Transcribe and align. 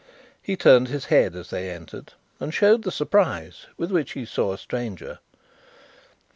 He 0.41 0.55
turned 0.57 0.87
his 0.87 1.05
head 1.05 1.35
as 1.35 1.51
they 1.51 1.69
entered, 1.69 2.13
and 2.39 2.51
showed 2.51 2.81
the 2.81 2.91
surprise 2.91 3.67
with 3.77 3.91
which 3.91 4.13
he 4.13 4.25
saw 4.25 4.51
a 4.51 4.57
stranger. 4.57 5.19